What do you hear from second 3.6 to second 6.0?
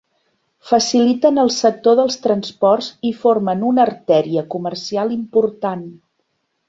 una artèria comercial important.